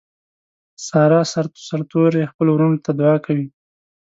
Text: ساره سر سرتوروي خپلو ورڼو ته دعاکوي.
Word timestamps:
ساره 0.87 1.19
سر 1.31 1.45
سرتوروي 1.67 2.23
خپلو 2.31 2.49
ورڼو 2.53 2.81
ته 2.85 2.91
دعاکوي. 2.99 3.47